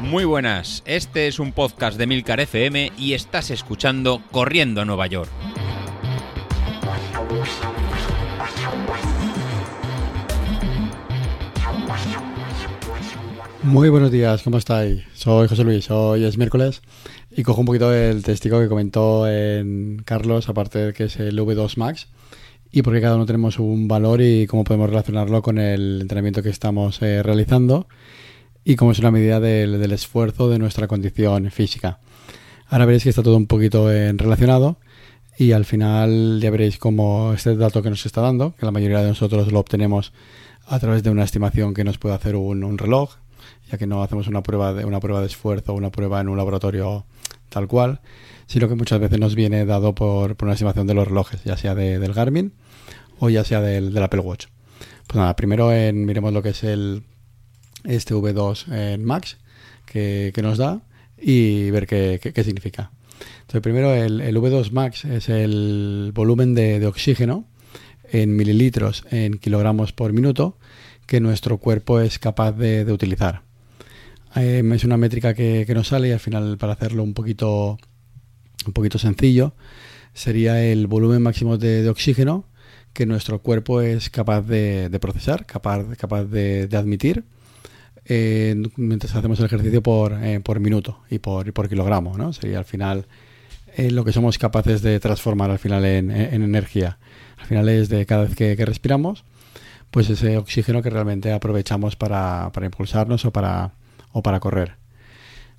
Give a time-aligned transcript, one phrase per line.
[0.00, 5.06] Muy buenas, este es un podcast de Milcar FM y estás escuchando Corriendo a Nueva
[5.08, 5.30] York.
[13.62, 15.02] Muy buenos días, ¿cómo estáis?
[15.14, 16.82] Soy José Luis, hoy es miércoles
[17.32, 21.36] y cojo un poquito el testigo que comentó en Carlos, aparte de que es el
[21.36, 22.06] V2 Max,
[22.76, 26.50] y porque cada uno tenemos un valor y cómo podemos relacionarlo con el entrenamiento que
[26.50, 27.88] estamos eh, realizando
[28.64, 32.00] y cómo es una medida del, esfuerzo de nuestra condición física.
[32.66, 34.76] Ahora veréis que está todo un poquito en relacionado
[35.38, 39.00] y al final ya veréis cómo este dato que nos está dando, que la mayoría
[39.00, 40.12] de nosotros lo obtenemos
[40.66, 43.14] a través de una estimación que nos puede hacer un reloj,
[43.72, 46.36] ya que no hacemos una prueba de, una prueba de esfuerzo, una prueba en un
[46.36, 47.06] laboratorio
[47.48, 48.02] tal cual,
[48.46, 51.74] sino que muchas veces nos viene dado por, una estimación de los relojes, ya sea
[51.74, 52.52] del Garmin
[53.18, 54.46] o ya sea del, Apple Watch.
[55.06, 57.02] Pues nada, primero miremos lo que es el
[57.84, 59.38] este V2 en Max
[59.86, 60.82] que, nos da
[61.18, 62.90] y ver qué, significa.
[63.42, 67.46] Entonces, primero el, V2 Max es el volumen de, oxígeno
[68.10, 70.58] en mililitros en kilogramos por minuto
[71.06, 73.46] que nuestro cuerpo es capaz de utilizar.
[74.36, 77.78] Em, es una métrica que, nos sale y al final para hacerlo un poquito,
[78.66, 79.54] un poquito sencillo
[80.12, 82.44] sería el volumen máximo de, oxígeno
[82.96, 85.84] que nuestro cuerpo es capaz de, procesar, capaz,
[86.24, 87.24] de, admitir
[88.76, 92.16] mientras hacemos el ejercicio por, eh, por minuto y por, por kilogramo.
[92.16, 92.32] ¿no?
[92.32, 93.06] Sería al final
[93.76, 96.98] eh, lo que somos capaces de transformar al final en, energía.
[97.36, 99.24] Al final es de cada vez que, respiramos,
[99.90, 104.76] pues ese oxígeno que realmente aprovechamos para impulsarnos o para correr.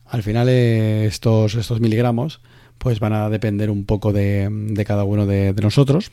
[0.05, 2.41] Al final eh, estos, estos miligramos
[2.77, 6.11] pues van a depender un poco de, cada uno de, nosotros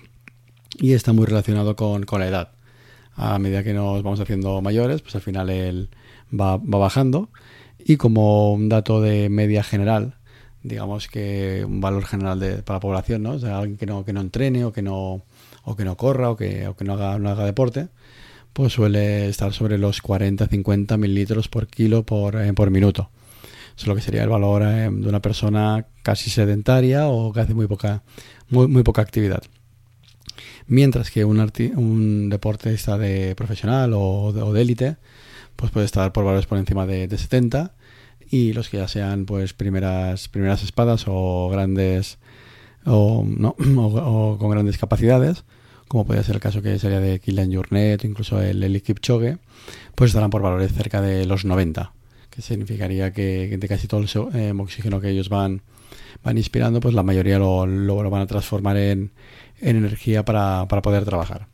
[0.79, 2.53] y está muy relacionado con, la edad.
[3.17, 5.89] A medida que nos vamos haciendo mayores, pues al final él
[6.33, 7.31] va, bajando
[7.79, 10.15] y como un dato de media general,
[10.63, 13.33] digamos que un valor general de, para la población, ¿no?
[13.33, 15.23] O sea, alguien que no, que no entrene o que no,
[15.65, 17.89] o que no corra o que, o que no, haga, no haga deporte,
[18.53, 23.11] pues suele estar sobre los 40-50 mililitros por kilo por, eh, por minuto.
[23.77, 27.41] Eso es lo que sería el valor eh, de una persona casi sedentaria o que
[27.41, 28.03] hace muy poca,
[28.49, 29.43] muy, muy poca actividad.
[30.67, 31.41] Mientras que un,
[31.77, 34.97] un deportista de profesional o de élite,
[35.57, 37.75] pues puede estar por valores por encima de, 70
[38.31, 42.19] y los que ya sean pues primeras, primeras espadas o grandes
[42.87, 43.57] o, ¿no?
[43.77, 45.45] o con grandes capacidades,
[45.89, 49.39] como podría ser el caso que sería de Kylian Jornet o incluso el Eli Kipchoge,
[49.95, 51.93] pues estarán por valores cerca de los 90,
[52.31, 55.63] que significaría que de casi todo el eh, oxígeno que ellos van,
[56.23, 59.13] van inspirando, pues la mayoría lo, lo, van a transformar en,
[59.65, 61.49] en energía para, para, poder trabajar.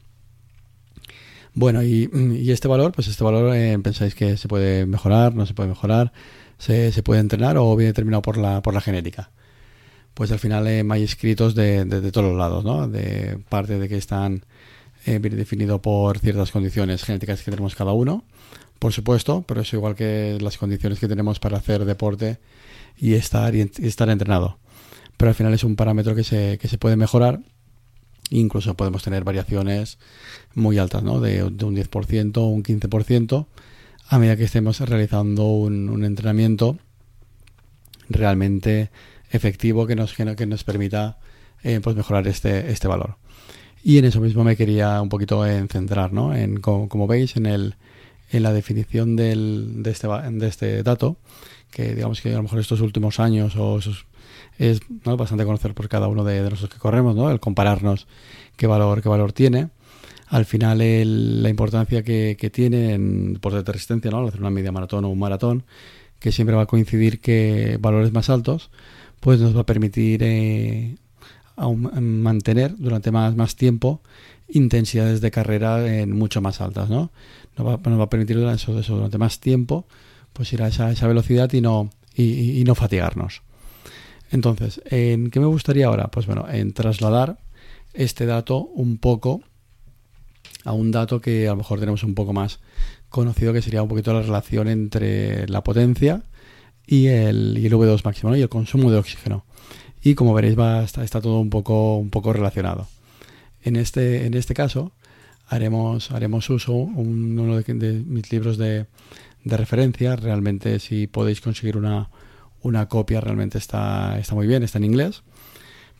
[1.54, 5.46] Bueno, y, y, este valor, pues este valor eh, pensáis que se puede mejorar, no
[5.46, 6.12] se puede mejorar,
[6.58, 9.30] se, se puede entrenar o viene determinado por la, por la genética
[10.14, 12.88] pues al final eh, hay escritos de, todos los lados, ¿no?
[12.88, 14.44] De parte de que están
[15.06, 18.24] eh, bien definido por ciertas condiciones genéticas que tenemos cada uno,
[18.78, 22.38] por supuesto, pero es igual que las condiciones que tenemos para hacer deporte
[22.98, 24.58] y estar, y estar entrenado.
[25.16, 27.40] Pero al final es un parámetro que se, que se puede mejorar.
[28.30, 29.98] Incluso podemos tener variaciones
[30.54, 31.20] muy altas, ¿no?
[31.20, 33.46] De, un 10% o un 15%
[34.08, 36.78] a medida que estemos realizando un, entrenamiento
[38.08, 38.90] realmente
[39.30, 41.18] efectivo que nos, que nos permita
[41.62, 43.16] eh, pues mejorar este, este valor.
[43.82, 46.34] Y en eso mismo me quería un poquito en centrar, ¿no?
[46.34, 47.76] En, como, veis, en, el,
[48.30, 51.16] en la definición del, de, este, de este dato,
[51.70, 53.80] que digamos que a lo mejor estos últimos años o
[54.60, 57.30] es bastante conocer por cada uno de, nosotros que corremos, ¿no?
[57.30, 58.06] El compararnos
[58.56, 59.70] qué valor, qué valor tiene.
[60.28, 60.78] Al final
[61.42, 64.26] la importancia que, que tiene en deporte de resistencia, ¿no?
[64.28, 65.64] hacer una media maratón o un maratón,
[66.20, 68.70] que siempre va a coincidir que valores más altos
[69.20, 70.96] pues nos va a permitir eh,
[71.56, 74.00] mantener durante más, más tiempo
[74.48, 77.10] intensidades de carrera en mucho más altas, ¿no?
[77.56, 79.86] Nos va, nos va a permitir durante, más tiempo
[80.32, 83.42] pues ir a esa, esa velocidad y no, y, no fatigarnos.
[84.30, 86.08] Entonces, ¿en qué me gustaría ahora?
[86.08, 87.38] Pues bueno, en trasladar
[87.94, 89.42] este dato un poco
[90.64, 92.60] a un dato que a lo mejor tenemos un poco más
[93.08, 96.22] conocido, que sería un poquito la relación entre la potencia
[96.86, 99.44] y el, y el V2 máximo y el consumo de oxígeno.
[100.02, 102.88] Y como veréis va, está, todo un poco, un poco relacionado.
[103.62, 104.92] En este, en este caso
[105.48, 108.86] haremos, haremos uso uno de, mis libros de,
[109.44, 110.16] de, referencia.
[110.16, 112.08] Realmente si podéis conseguir una,
[112.62, 115.22] una copia realmente está, está muy bien, está en inglés.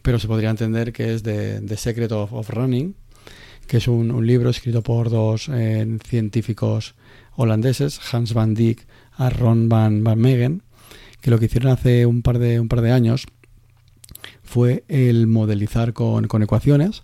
[0.02, 2.94] Pero se podría entender que es de The Secret of, Running,
[3.66, 6.94] que es un, libro escrito por dos eh, científicos
[7.36, 8.86] holandeses, Hans van Dijk
[9.18, 10.62] y Ron van, van Megen,
[11.20, 13.26] que lo que hicieron hace un par de, un par de años
[14.42, 17.02] fue el modelizar con, ecuaciones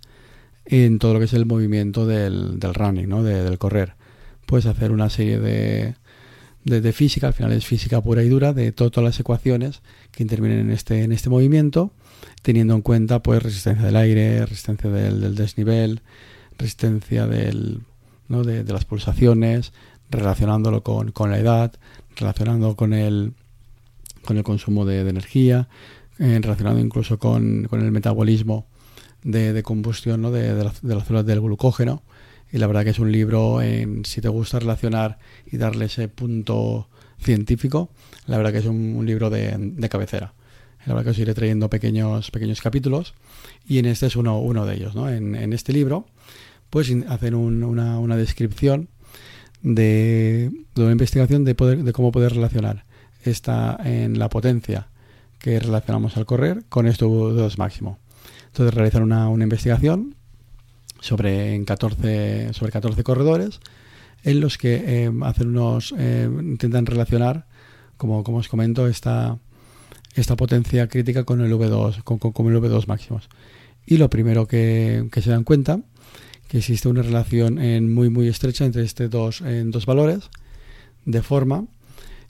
[0.65, 3.23] en todo lo que es el movimiento del, running, ¿no?
[3.23, 3.95] del correr.
[4.47, 5.95] Puedes hacer una serie de,
[6.67, 10.59] de, física, al final es física pura y dura, de todas las ecuaciones que intervienen
[10.61, 11.93] en este, en este movimiento,
[12.43, 16.01] teniendo en cuenta pues resistencia del aire, resistencia del, desnivel,
[16.59, 17.83] resistencia del,
[18.29, 18.43] ¿no?
[18.43, 19.73] de, las pulsaciones,
[20.11, 21.73] relacionándolo con, con, la edad,
[22.17, 23.33] relacionando con el,
[24.25, 25.69] con el consumo de, energía,
[26.19, 28.67] eh, relacionado incluso con, con, el metabolismo
[29.23, 30.33] de, combustión ¿no?
[30.33, 32.03] de, las células del glucógeno
[32.53, 35.19] y la verdad que es un libro, en, si te gusta relacionar
[35.51, 36.89] y darle ese punto
[37.21, 37.91] científico,
[38.27, 40.35] la verdad que es un, libro de, cabecera.
[40.87, 43.15] La verdad que os iré trayendo pequeños, pequeños capítulos
[43.67, 44.95] y en este es uno, uno de ellos.
[44.95, 45.11] ¿no?
[45.11, 46.07] En, este libro
[46.71, 48.89] pues hacen una, una, descripción
[49.63, 52.85] de, de, una investigación de, poder, de cómo poder relacionar
[53.25, 54.89] esta en la potencia
[55.39, 57.99] que relacionamos al correr con esto 2 máximo.
[58.47, 60.15] Entonces realizan una, una investigación
[61.07, 63.61] sobre, en 14, sobre 14 corredores
[64.25, 67.47] en los que eh, hacen unos, eh, intentan relacionar,
[67.97, 69.39] como, como os comento, esta,
[70.15, 73.29] esta potencia crítica con el V2, con, con, el V2 máximos.
[73.87, 75.81] Y lo primero que, que, se dan cuenta
[76.49, 80.29] que existe una relación en muy muy estrecha entre estos dos, en dos valores,
[81.05, 81.67] de forma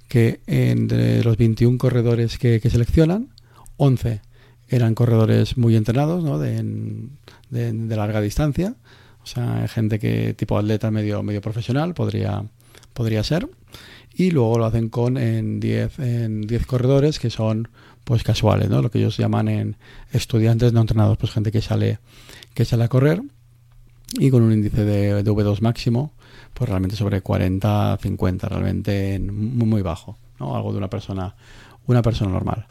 [0.08, 3.30] que entre los 21 corredores que, que seleccionan,
[3.78, 4.20] 11
[4.68, 6.38] eran corredores muy entrenados, ¿no?
[6.38, 6.62] de,
[7.50, 8.74] de, larga distancia,
[9.22, 12.44] o sea, gente que tipo atleta medio, medio profesional podría,
[12.92, 13.48] podría ser.
[14.14, 17.68] Y luego lo hacen con en 10 en diez corredores que son
[18.04, 18.80] pues casuales, ¿no?
[18.80, 19.76] Lo que ellos llaman en
[20.12, 21.98] estudiantes no entrenados, pues gente que sale
[22.54, 23.20] que sale a correr
[24.14, 26.12] y con un índice de, de V2 máximo,
[26.54, 30.56] pues realmente sobre 40, 50, realmente muy, muy bajo, ¿no?
[30.56, 31.34] Algo de una persona
[31.86, 32.66] una persona normal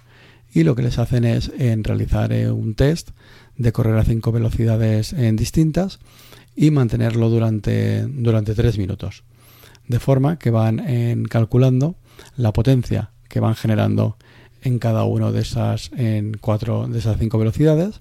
[0.55, 3.11] y lo que les hacen es en realizar eh, un test
[3.57, 5.99] de correr a cinco velocidades en distintas
[6.55, 9.23] y mantenerlo durante, durante tres minutos.
[9.87, 11.95] De forma que van calculando
[12.37, 14.15] la potencia que van generando
[14.61, 17.99] en cada uno de esas en cuatro de esas cinco velocidades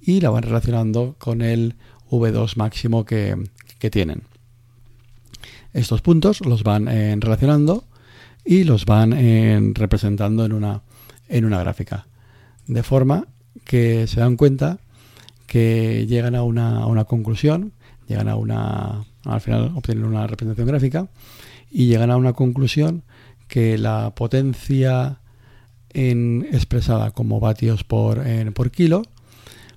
[0.00, 1.76] y la van relacionando con el
[2.10, 3.36] V2 máximo que,
[3.78, 4.22] que tienen.
[5.72, 7.84] Estos puntos los van en relacionando
[8.44, 10.82] y los van en representando en una
[11.28, 12.06] en una gráfica.
[12.66, 13.26] De forma
[13.64, 14.78] que se dan cuenta
[15.46, 17.72] que llegan a una, una conclusión,
[18.08, 21.08] llegan a una, al final obtienen una representación gráfica
[21.70, 23.02] y llegan a una conclusión
[23.48, 25.20] que la potencia
[25.90, 28.22] en, expresada como vatios por,
[28.52, 29.02] por kilo,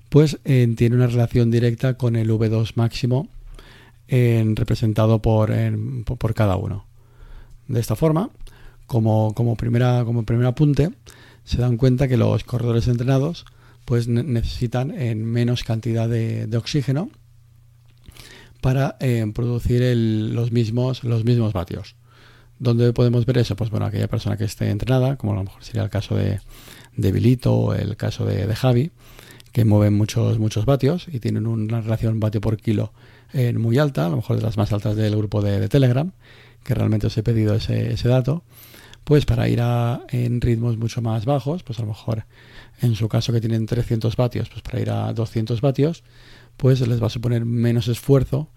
[0.08, 3.28] pues tiene una relación directa con el V2 máximo
[4.08, 5.52] en, representado por,
[6.04, 6.86] por, cada uno.
[7.68, 8.30] De esta forma,
[8.86, 10.90] como, como, primera, como primer apunte,
[11.48, 13.46] se dan cuenta que los corredores entrenados
[13.86, 17.08] pues necesitan en menos cantidad de, oxígeno
[18.60, 21.96] para eh, producir los, mismos, los mismos vatios.
[22.58, 23.56] ¿Dónde podemos ver eso?
[23.56, 26.40] Pues bueno, aquella persona que esté entrenada, como a lo mejor sería el caso de,
[26.98, 28.90] de Bilito o el caso de, Javi,
[29.50, 32.92] que mueven muchos, muchos vatios y tienen una relación vatio por kilo
[33.32, 36.12] eh, muy alta, a lo mejor de las más altas del grupo de, Telegram,
[36.62, 38.42] que realmente os he pedido ese, ese dato
[39.08, 42.26] pues para ir a, en ritmos mucho más bajos, pues a lo mejor
[42.82, 46.04] en su caso que tienen 300 vatios, pues para ir a 200 vatios,
[46.58, 48.50] pues les va a suponer menos esfuerzo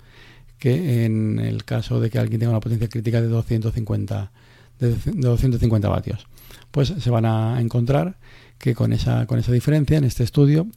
[0.60, 4.31] que en el caso de que alguien tenga una potencia crítica de 250,
[4.79, 6.27] de 250 vatios.
[6.72, 8.17] Pues se van a encontrar
[8.58, 10.67] que con esa, con esa diferencia en este estudio,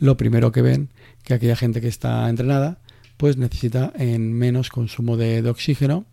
[0.00, 0.88] lo primero que ven
[1.22, 2.78] que aquella gente que está entrenada,
[3.16, 6.04] pues necesita en menos consumo de, de oxígeno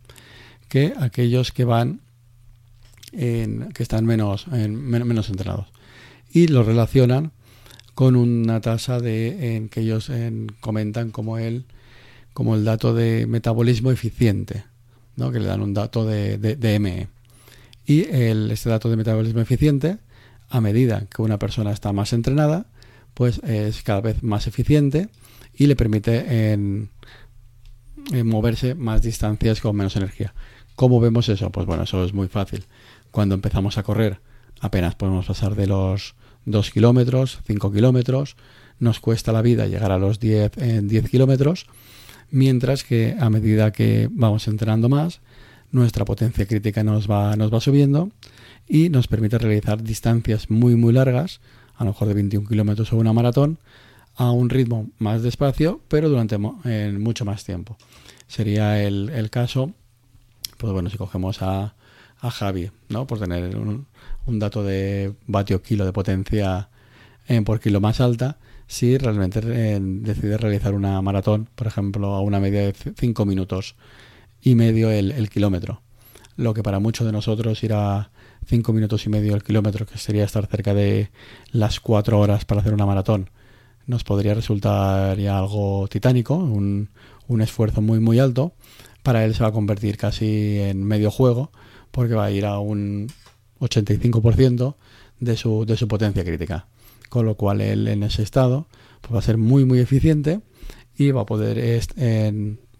[0.69, 2.01] que aquellos que van
[3.11, 5.67] que están menos, menos entrenados.
[6.31, 7.31] Y lo relacionan
[7.97, 10.11] con una tasa de en que ellos
[10.59, 11.65] comentan como el,
[12.33, 14.65] como el dato de metabolismo eficiente,
[15.15, 15.31] ¿no?
[15.31, 17.07] que le dan un dato de, de, ME.
[17.85, 19.97] Y el, este dato de metabolismo eficiente,
[20.49, 22.67] a medida que una persona está más entrenada,
[23.13, 25.09] pues es cada vez más eficiente
[25.55, 26.91] y le permite en
[28.23, 30.35] moverse más distancias con menos energía.
[30.75, 31.51] ¿Cómo vemos eso?
[31.51, 32.63] Pues bueno, eso es muy fácil
[33.11, 34.19] cuando empezamos a correr
[34.59, 38.35] apenas podemos pasar de los 2 kilómetros, 5 kilómetros,
[38.79, 41.67] nos cuesta la vida llegar a los 10, en 10 kilómetros,
[42.31, 45.21] mientras que a medida que vamos entrenando más,
[45.71, 48.09] nuestra potencia crítica nos va, nos va subiendo
[48.67, 51.41] y nos permite realizar distancias muy muy largas,
[51.75, 53.59] a lo mejor de 21 kilómetros o una maratón,
[54.15, 57.77] a un ritmo más despacio, pero durante mucho más tiempo.
[58.27, 59.71] Sería el, el, caso,
[60.57, 61.75] pues bueno, si cogemos a,
[62.19, 63.07] a Javi, ¿no?
[63.07, 63.87] Por tener un,
[64.39, 66.69] dato de vatio kilo de potencia
[67.27, 72.39] en por kilo más alta, si realmente eh, realizar una maratón, por ejemplo, a una
[72.39, 73.75] media de 5 minutos
[74.41, 75.81] y medio el, kilómetro.
[76.35, 78.11] Lo que para muchos de nosotros irá
[78.45, 81.11] 5 minutos y medio el kilómetro, que sería estar cerca de
[81.51, 83.29] las 4 horas para hacer una maratón,
[83.85, 86.89] nos podría resultar ya algo titánico, un,
[87.27, 88.53] un esfuerzo muy muy alto.
[89.01, 91.51] Para él se va a convertir casi en medio juego,
[91.97, 93.07] porque va a ir a un
[93.59, 94.75] 85%
[95.19, 96.67] de su, de su potencia crítica.
[97.09, 98.67] Con lo cual él en ese estado
[99.01, 100.41] pues va a ser muy muy eficiente
[100.95, 101.81] y va a poder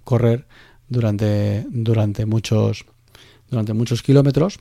[0.03, 0.45] correr
[0.88, 2.86] durante, durante, muchos,
[3.50, 4.59] durante muchos kilómetros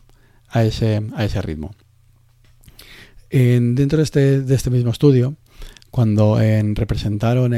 [0.49, 1.75] a ese, a ese ritmo.
[3.29, 5.37] En, dentro de este, de este mismo estudio,
[5.91, 7.53] cuando representaron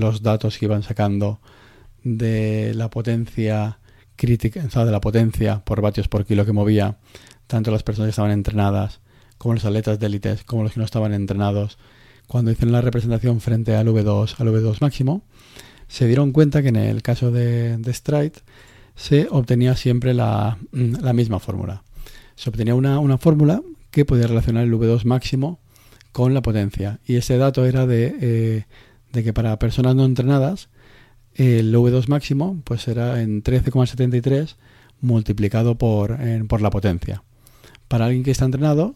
[0.00, 1.40] los datos que iban sacando
[2.04, 3.78] de la potencia
[4.22, 6.96] crítica, de la potencia por vatios por kilo que movía
[7.48, 9.00] tanto las personas que estaban entrenadas
[9.36, 11.76] como los atletas de élite, como los que no estaban entrenados,
[12.28, 15.24] cuando hicieron la representación frente al V2, al V2 máximo,
[15.88, 18.34] se dieron cuenta que en el caso de, de Stride
[18.94, 21.82] se obtenía siempre la, la misma fórmula.
[22.36, 23.60] Se obtenía una, una, fórmula
[23.90, 25.58] que podía relacionar el V2 máximo
[26.12, 27.00] con la potencia.
[27.04, 28.66] Y ese dato era de, eh,
[29.12, 30.68] de que para personas no entrenadas
[31.34, 34.56] el V2 máximo pues era en 13,73
[35.00, 37.22] multiplicado por, por la potencia.
[37.88, 38.94] Para alguien que está entrenado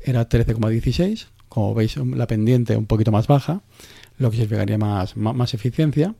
[0.00, 3.62] era 13,16, como veis la pendiente un poquito más baja,
[4.16, 6.14] lo que significaría más, más, eficiencia,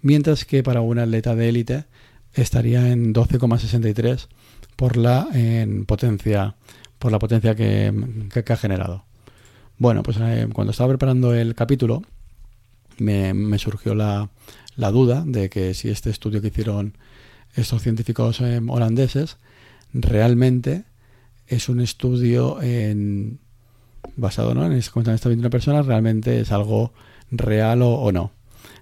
[0.00, 1.84] mientras que para un atleta de élite
[2.32, 4.28] estaría en 12,63
[4.76, 6.54] por la en potencia
[6.98, 7.92] por la potencia que,
[8.32, 9.04] que, ha generado.
[9.78, 12.02] Bueno, pues eh, cuando estaba preparando el capítulo
[12.98, 14.28] me, me surgió la,
[14.80, 16.96] la duda de que si este estudio que hicieron
[17.54, 19.36] estos científicos eh, holandeses
[19.92, 20.84] realmente
[21.46, 23.40] es un estudio en,
[24.16, 24.64] basado ¿no?
[24.64, 26.92] en esta 21 personas, realmente es algo
[27.30, 28.32] real o, no.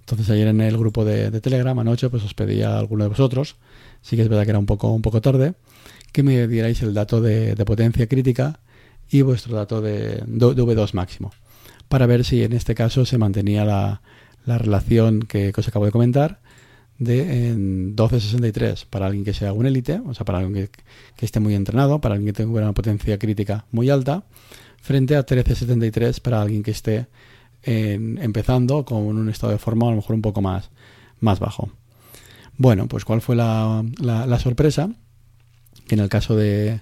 [0.00, 3.56] Entonces ayer en el grupo de, Telegram anoche pues os pedía a alguno de vosotros,
[4.00, 5.54] sí que es verdad que era un poco, un poco tarde,
[6.12, 8.60] que me dierais el dato de, potencia crítica
[9.10, 11.32] y vuestro dato de, de V2 máximo,
[11.88, 14.00] para ver si en este caso se mantenía la,
[14.48, 16.40] la relación que, os acabo de comentar
[16.98, 20.68] de en 12.63 para alguien que sea un élite, o sea, para alguien
[21.16, 24.24] que, esté muy entrenado, para alguien que tenga una potencia crítica muy alta,
[24.80, 27.06] frente a 13.73 para alguien que esté
[27.62, 30.70] empezando con un estado de forma a lo mejor un poco más,
[31.20, 31.70] más bajo.
[32.56, 33.84] Bueno, pues cuál fue la,
[34.40, 34.90] sorpresa,
[35.86, 36.80] que en el caso de,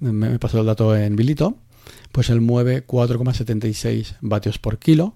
[0.00, 1.58] me pasó el dato en Bilito,
[2.10, 5.14] pues él mueve 4,76 vatios por kilo,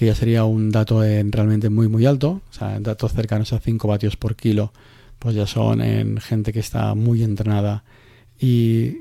[0.00, 3.60] que ya sería un dato en realmente muy muy alto, o sea, datos cercanos a
[3.60, 4.72] 5 vatios por kilo,
[5.18, 7.84] pues ya son en gente que está muy entrenada
[8.40, 8.94] y,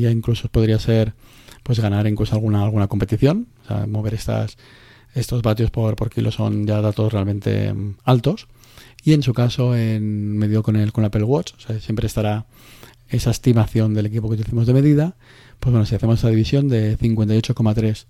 [0.00, 1.14] ya incluso podría ser
[1.64, 6.80] pues ganar incluso alguna alguna competición, o sea, mover estos vatios por, kilo son ya
[6.80, 8.46] datos realmente mm, altos.
[9.02, 12.46] Y en su caso en medio con el con Apple Watch, siempre estará
[13.08, 15.16] esa estimación del equipo que utilizamos de medida,
[15.58, 18.06] pues bueno, si hacemos esa división de 58,3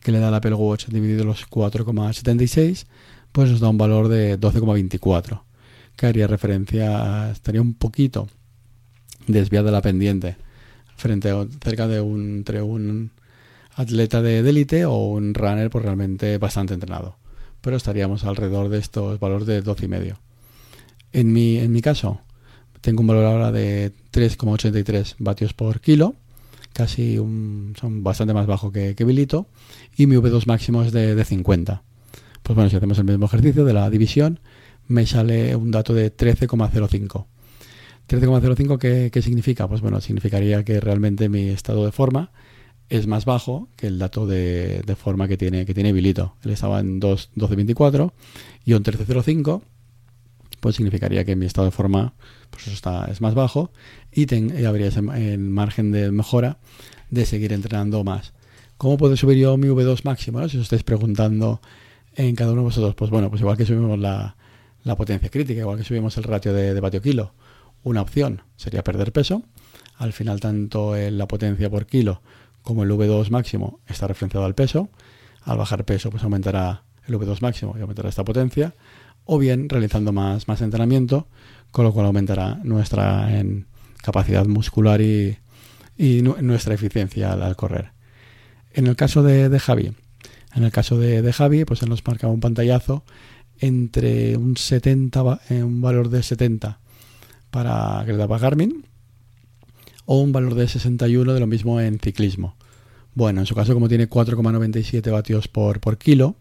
[0.00, 2.86] que le da la Apple Watch dividido los 4,76,
[3.32, 5.42] pues nos da un valor de 12,24,
[5.96, 8.28] que haría referencia, estaría un poquito
[9.26, 10.36] desviada la pendiente
[10.96, 13.12] frente a cerca de un, entre un
[13.74, 17.16] atleta de élite o un runner pues realmente bastante entrenado.
[17.60, 20.16] Pero estaríamos alrededor de estos valores de 12,5.
[21.12, 22.20] En mi, en mi caso,
[22.80, 26.14] tengo un valor ahora de 3,83 vatios por kilo
[26.78, 29.48] casi un, son bastante más bajo que, que Bilito,
[29.96, 31.82] y mi V2 máximo es de, de 50.
[32.44, 34.38] Pues bueno, si hacemos el mismo ejercicio de la división,
[34.86, 37.26] me sale un dato de 13,05.
[38.08, 39.66] 13,05 ¿qué, ¿qué, significa?
[39.66, 42.30] Pues bueno, significaría que realmente mi estado de forma
[42.88, 46.36] es más bajo que el dato de, de forma que tiene, que tiene Bilito.
[46.44, 48.12] Él estaba en 12,24
[48.64, 49.62] y un 13,05
[50.60, 52.14] pues significaría que mi estado de forma
[52.50, 53.70] pues está, es más bajo
[54.12, 54.26] y,
[54.64, 56.58] habría ese margen de mejora
[57.10, 58.32] de seguir entrenando más.
[58.76, 60.46] ¿Cómo puedo subir yo mi V2 máximo?
[60.48, 61.60] Si os estáis preguntando
[62.14, 64.36] en cada uno de vosotros, pues bueno, pues igual que subimos la,
[64.96, 67.32] potencia crítica, igual que subimos el ratio de, de kilo,
[67.82, 69.42] una opción sería perder peso.
[69.96, 72.22] Al final, tanto la potencia por kilo
[72.62, 74.88] como el V2 máximo está referenciado al peso.
[75.42, 78.74] Al bajar peso, pues aumentará el V2 máximo y aumentará esta potencia
[79.24, 81.28] o bien realizando más entrenamiento,
[81.70, 83.66] con lo cual aumentará nuestra en
[84.02, 85.38] capacidad muscular y,
[85.98, 87.90] nuestra eficiencia al, correr.
[88.72, 89.92] En el caso de, Javi,
[90.54, 93.04] En el caso de, de Javi, pues él nos marca un pantallazo
[93.58, 96.78] entre un 70, eh, un valor de 70
[97.50, 98.84] para daba Garmin
[100.04, 102.56] o un valor de 61 de lo mismo en ciclismo.
[103.14, 106.36] Bueno, en su caso como tiene 4,97 vatios por, por kilo,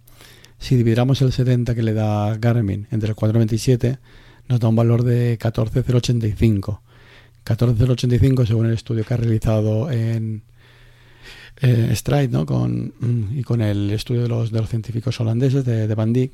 [0.60, 4.00] si dividamos el 70 que le da Garmin entre el 4,97
[4.48, 6.82] nos da un valor de 14,085.
[7.44, 10.44] 14,085 según el estudio que ha realizado en
[11.62, 12.46] Stride ¿no?
[12.46, 12.94] con,
[13.34, 16.32] y con el estudio de los, de los científicos holandeses de, de Van Dijk,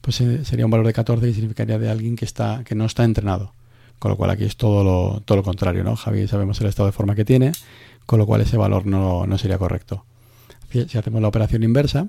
[0.00, 2.86] pues eh, sería un valor de 14 y significaría de alguien que, está, que no
[2.86, 3.52] está entrenado.
[3.98, 5.94] Con lo cual aquí es todo lo, todo lo contrario, ¿no?
[5.94, 7.52] Javi sabemos el estado de forma que tiene,
[8.06, 10.04] con lo cual ese valor no, no sería correcto.
[10.72, 12.08] Si hacemos la operación inversa,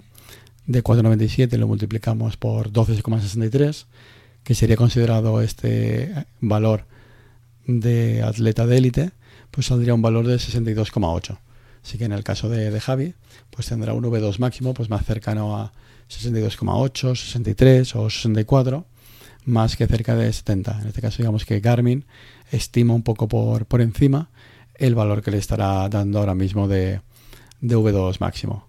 [0.65, 3.86] de 4,97 lo multiplicamos por 12,63,
[4.43, 6.85] que sería considerado este valor
[7.65, 9.12] de atleta de élite,
[9.51, 11.38] pues saldría un valor de 62,8.
[11.83, 13.13] Así que en el caso de, de, Javi,
[13.50, 15.73] pues tendrá un V2 máximo pues más cercano a
[16.09, 18.85] 62,8, 63 o 64,
[19.45, 20.81] más que cerca de 70.
[20.81, 22.05] En este caso digamos que Garmin
[22.51, 24.29] estima un poco por, por encima
[24.75, 27.01] el valor que le estará dando ahora mismo de,
[27.62, 28.67] de V2 máximo.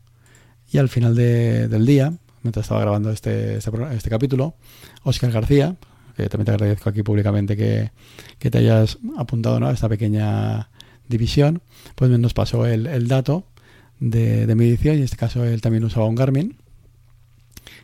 [0.70, 2.12] Y al final de, del día,
[2.44, 4.54] mientras estaba grabando este, este, este, capítulo,
[5.02, 5.76] Oscar García,
[6.16, 7.90] que también te agradezco aquí públicamente que,
[8.38, 10.70] que te hayas apuntado a esta pequeña
[11.08, 11.62] división,
[11.96, 13.46] pues nos pasó el, el dato
[13.98, 16.56] de, de, medición, y en este caso él también usaba un Garmin,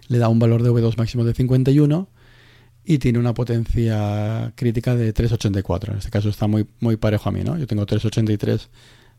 [0.08, 2.08] le da un valor de V2 máximo de 51
[2.84, 5.92] y tiene una potencia crítica de 384.
[5.92, 7.56] En este caso está muy, muy parejo a mí, ¿no?
[7.56, 8.68] Yo tengo 383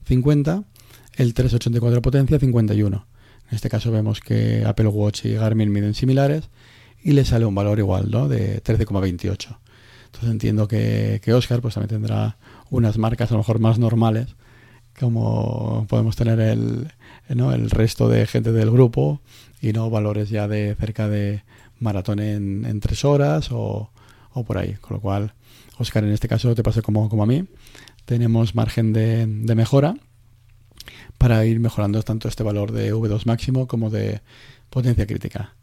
[0.05, 0.63] 50,
[1.15, 3.10] el 384 potencia 51.
[3.51, 6.49] En este caso vemos que Apple Watch y Garmin miden similares
[7.03, 8.29] y le sale un valor igual, ¿no?
[8.29, 9.57] De 13,28.
[10.05, 12.37] Entonces entiendo que, que Oscar pues también tendrá
[12.69, 14.35] unas marcas a lo mejor más normales
[14.99, 16.91] como podemos tener el,
[17.29, 17.53] ¿no?
[17.53, 19.21] el resto de gente del grupo
[19.61, 21.43] y no valores ya de cerca de
[21.79, 23.89] maratón en, tres horas o,
[24.33, 24.75] o, por ahí.
[24.79, 25.33] Con lo cual,
[25.77, 27.45] Oscar, en este caso te pasa como, como a mí.
[28.05, 29.95] Tenemos margen de mejora
[31.17, 34.21] para ir mejorando tanto este valor de V2 máximo como de
[34.69, 35.55] potencia crítica.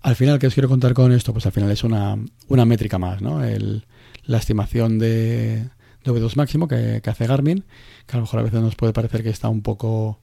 [0.00, 1.32] Al final, ¿qué os quiero contar con esto?
[1.32, 2.16] Pues al final es una,
[2.48, 3.40] una métrica más, ¿no?
[4.24, 5.68] La estimación de,
[6.04, 7.64] de V2 máximo que, hace Garmin,
[8.06, 10.20] que a lo mejor a veces nos puede parecer que está un poco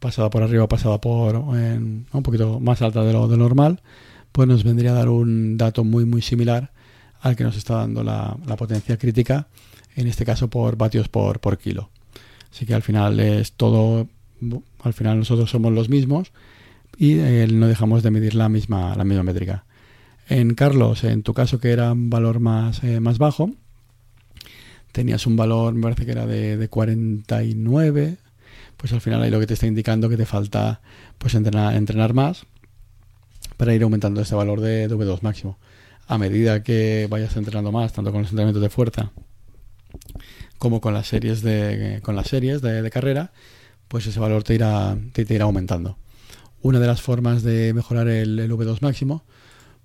[0.00, 3.82] pasada por arriba, pasada por un poquito más alta de lo, de lo normal,
[4.32, 6.72] pues nos vendría a dar un dato muy muy similar
[7.20, 9.46] al que nos está dando la, potencia crítica,
[9.94, 11.91] en este caso por vatios por kilo.
[12.52, 14.08] Así que al final es todo,
[14.82, 16.32] al final nosotros somos los mismos
[16.98, 19.64] y eh, no dejamos de medir la misma, la misma métrica.
[20.28, 23.50] En Carlos, en tu caso que era un valor más, eh, más bajo,
[24.92, 28.18] tenías un valor, me parece que era de, de 49,
[28.76, 30.82] pues al final ahí lo que te está indicando que te falta
[31.16, 32.44] pues entrenar, entrenar más
[33.56, 35.58] para ir aumentando ese valor de, de V2 máximo.
[36.06, 39.12] A medida que vayas entrenando más, tanto con los entrenamientos de fuerza
[40.62, 43.32] como con las series de, con las series de, carrera,
[43.88, 45.98] pues ese valor te irá, te, irá aumentando.
[46.60, 49.24] Una de las formas de mejorar el, el V2 máximo,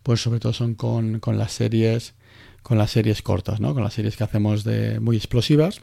[0.04, 2.14] pues sobre todo son con, con, las series
[2.62, 3.74] con las series cortas, ¿no?
[3.74, 5.82] con las series que hacemos de muy explosivas,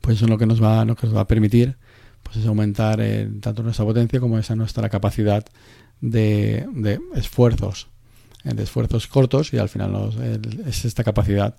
[0.00, 1.76] pues eso es lo que nos va, lo que nos va a permitir
[2.22, 5.44] pues es aumentar eh, tanto nuestra potencia como esa nuestra capacidad
[6.00, 7.88] de, de esfuerzos,
[8.44, 10.10] eh, de esfuerzos cortos y al final
[10.64, 11.54] es esta capacidad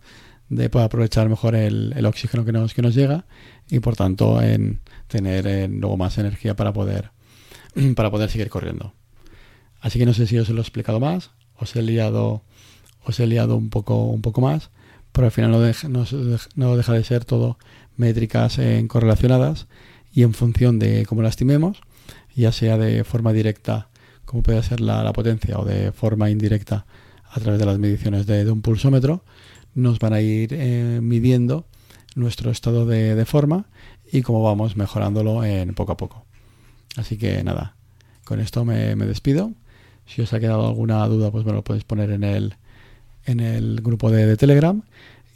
[0.56, 3.26] de poder aprovechar mejor el, oxígeno que nos, que nos llega
[3.70, 7.12] y por tanto en tener en, luego más energía para poder,
[7.96, 8.94] para poder seguir corriendo.
[9.82, 12.44] Así que no sé si os lo he explicado más, os he liado,
[13.04, 14.70] os he liado un poco, un poco más,
[15.12, 16.06] pero al final no no,
[16.56, 17.58] no deja de ser todo
[17.96, 19.68] métricas en correlacionadas
[20.14, 21.82] y en función de cómo la estimemos,
[22.36, 23.90] ya sea de forma directa,
[24.26, 26.86] como puede ser la, potencia, o de forma indirecta
[27.30, 29.24] a través de las mediciones de un pulsómetro,
[29.76, 31.66] nos van a ir eh, midiendo
[32.16, 33.66] nuestro estado de, de, forma
[34.12, 36.26] y cómo vamos mejorándolo en poco a poco.
[36.96, 37.76] Así que nada,
[38.24, 39.52] con esto me, me, despido.
[40.06, 42.56] Si os ha quedado alguna duda, pues me lo podéis poner en el,
[43.26, 44.84] en el grupo de, de Telegram.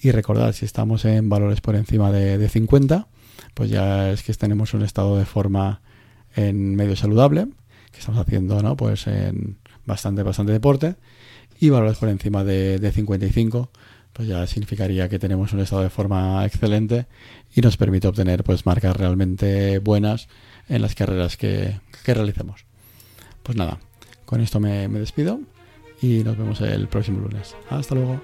[0.01, 3.07] Y recordad, si estamos en valores por encima de, de 50,
[3.53, 5.81] pues ya es que tenemos un estado de forma
[6.35, 7.47] en medio saludable,
[7.91, 8.77] que estamos haciendo, ¿no?
[8.77, 10.95] Pues en bastante, bastante deporte.
[11.59, 13.71] Y valores por encima de, de 55,
[14.17, 17.05] pues ya significaría que tenemos un estado de forma excelente
[17.55, 20.27] y nos permite obtener pues marcas realmente buenas
[20.67, 22.65] en las carreras que, que realicemos.
[23.43, 23.77] Pues nada,
[24.25, 25.39] con esto me, me despido
[26.01, 27.55] y nos vemos el próximo lunes.
[27.69, 28.19] Hasta luego.